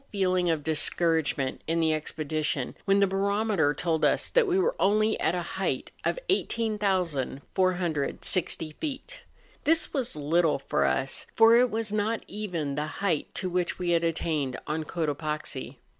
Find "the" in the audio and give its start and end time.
1.79-1.93, 2.99-3.05, 12.73-12.87